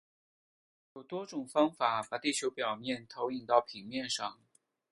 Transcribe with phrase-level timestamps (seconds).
[0.95, 4.39] 有多种方法把地球表面投影到平面上。